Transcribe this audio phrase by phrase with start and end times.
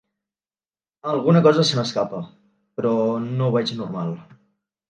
[1.11, 2.23] Alguna cosa se m’escapa,
[2.81, 2.95] però
[3.29, 4.15] no ho veig normal.